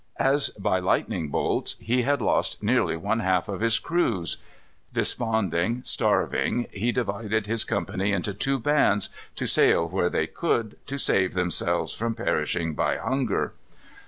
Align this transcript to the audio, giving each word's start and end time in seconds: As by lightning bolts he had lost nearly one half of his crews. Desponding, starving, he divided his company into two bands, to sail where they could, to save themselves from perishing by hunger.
As 0.17 0.49
by 0.49 0.79
lightning 0.79 1.27
bolts 1.27 1.75
he 1.79 2.01
had 2.01 2.23
lost 2.23 2.63
nearly 2.63 2.97
one 2.97 3.19
half 3.19 3.47
of 3.47 3.59
his 3.61 3.77
crews. 3.77 4.37
Desponding, 4.91 5.83
starving, 5.85 6.65
he 6.73 6.91
divided 6.91 7.45
his 7.45 7.63
company 7.63 8.11
into 8.11 8.33
two 8.33 8.57
bands, 8.57 9.09
to 9.35 9.45
sail 9.45 9.87
where 9.89 10.09
they 10.09 10.25
could, 10.25 10.75
to 10.87 10.97
save 10.97 11.35
themselves 11.35 11.93
from 11.93 12.15
perishing 12.15 12.73
by 12.73 12.97
hunger. 12.97 13.53